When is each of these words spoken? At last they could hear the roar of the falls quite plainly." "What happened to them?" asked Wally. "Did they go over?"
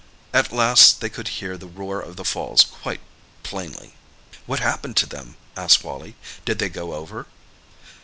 At 0.33 0.51
last 0.51 0.99
they 0.99 1.09
could 1.11 1.27
hear 1.27 1.57
the 1.59 1.67
roar 1.67 1.99
of 2.01 2.15
the 2.15 2.25
falls 2.25 2.63
quite 2.63 3.01
plainly." 3.43 3.93
"What 4.47 4.59
happened 4.59 4.97
to 4.97 5.05
them?" 5.05 5.37
asked 5.55 5.83
Wally. 5.83 6.15
"Did 6.43 6.57
they 6.57 6.69
go 6.69 6.95
over?" 6.95 7.27